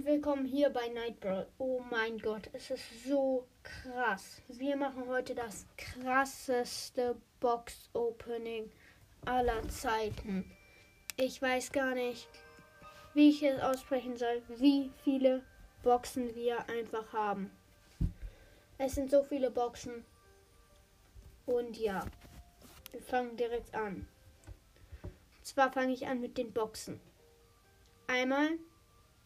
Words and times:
willkommen 0.00 0.46
hier 0.46 0.70
bei 0.70 0.88
Nightbrawl. 0.88 1.46
Oh 1.58 1.80
mein 1.90 2.18
Gott, 2.18 2.48
es 2.54 2.70
ist 2.70 3.04
so 3.04 3.46
krass. 3.62 4.40
Wir 4.48 4.74
machen 4.74 5.06
heute 5.06 5.34
das 5.34 5.66
krasseste 5.76 7.14
Box-Opening 7.40 8.70
aller 9.26 9.68
Zeiten. 9.68 10.50
Ich 11.16 11.42
weiß 11.42 11.72
gar 11.72 11.94
nicht, 11.94 12.26
wie 13.12 13.28
ich 13.28 13.42
es 13.42 13.60
aussprechen 13.60 14.16
soll, 14.16 14.42
wie 14.56 14.90
viele 15.04 15.42
Boxen 15.82 16.34
wir 16.34 16.68
einfach 16.70 17.12
haben. 17.12 17.50
Es 18.78 18.94
sind 18.94 19.10
so 19.10 19.22
viele 19.22 19.50
Boxen. 19.50 20.04
Und 21.44 21.76
ja, 21.76 22.06
wir 22.92 23.02
fangen 23.02 23.36
direkt 23.36 23.74
an. 23.74 24.08
Und 25.02 25.46
zwar 25.46 25.70
fange 25.70 25.92
ich 25.92 26.06
an 26.06 26.20
mit 26.20 26.38
den 26.38 26.52
Boxen. 26.52 26.98
Einmal 28.06 28.58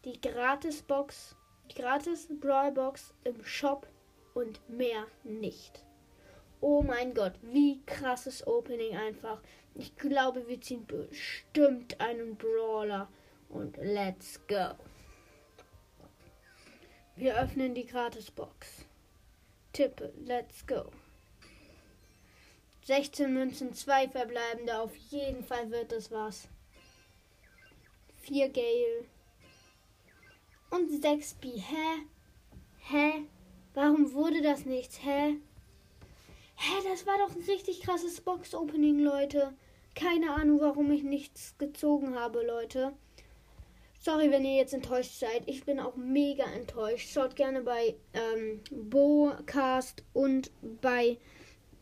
die 0.05 0.19
Gratis-Box, 0.19 1.35
die 1.69 1.75
Gratis-Brawl-Box 1.81 3.13
im 3.23 3.43
Shop 3.43 3.87
und 4.33 4.59
mehr 4.69 5.07
nicht. 5.23 5.83
Oh 6.61 6.81
mein 6.81 7.13
Gott, 7.13 7.33
wie 7.41 7.81
krasses 7.85 8.45
Opening 8.47 8.95
einfach. 8.95 9.41
Ich 9.75 9.95
glaube, 9.95 10.47
wir 10.47 10.59
ziehen 10.59 10.85
bestimmt 10.85 11.99
einen 12.01 12.35
Brawler. 12.35 13.09
Und 13.49 13.77
let's 13.77 14.39
go. 14.47 14.71
Wir 17.15 17.39
öffnen 17.39 17.75
die 17.75 17.85
Gratis-Box. 17.85 18.85
Tippe, 19.73 20.13
let's 20.25 20.65
go. 20.65 20.91
16 22.85 23.33
Münzen, 23.33 23.73
2 23.73 24.09
verbleibende. 24.09 24.79
Auf 24.79 24.95
jeden 24.95 25.43
Fall 25.43 25.69
wird 25.71 25.91
es 25.91 26.11
was. 26.11 26.47
4 28.21 28.49
Gale. 28.49 29.05
Und 30.69 30.89
6 31.01 31.35
B. 31.35 31.47
Hä? 31.57 32.05
Hä? 32.79 33.23
Warum 33.73 34.13
wurde 34.13 34.41
das 34.41 34.65
nichts? 34.65 34.99
Hä? 35.03 35.37
Hä, 36.55 36.89
das 36.89 37.05
war 37.05 37.17
doch 37.19 37.35
ein 37.35 37.43
richtig 37.43 37.81
krasses 37.81 38.21
Box-Opening, 38.21 38.99
Leute. 38.99 39.53
Keine 39.95 40.31
Ahnung, 40.31 40.59
warum 40.59 40.91
ich 40.91 41.03
nichts 41.03 41.55
gezogen 41.57 42.15
habe, 42.15 42.45
Leute. 42.45 42.93
Sorry, 43.99 44.31
wenn 44.31 44.45
ihr 44.45 44.55
jetzt 44.55 44.73
enttäuscht 44.73 45.19
seid. 45.19 45.43
Ich 45.47 45.65
bin 45.65 45.79
auch 45.79 45.95
mega 45.95 46.45
enttäuscht. 46.45 47.09
Schaut 47.09 47.35
gerne 47.35 47.61
bei 47.61 47.95
ähm, 48.13 48.61
Bocast 48.71 50.03
und 50.13 50.51
bei 50.81 51.17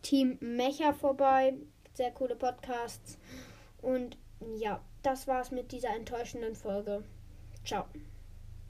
Team 0.01 0.37
Mecha 0.39 0.93
vorbei. 0.93 1.53
Sehr 1.93 2.11
coole 2.11 2.35
Podcasts. 2.35 3.17
Und 3.81 4.17
ja, 4.57 4.81
das 5.03 5.27
war's 5.27 5.51
mit 5.51 5.71
dieser 5.71 5.95
enttäuschenden 5.95 6.55
Folge. 6.55 7.03
Ciao. 7.63 7.85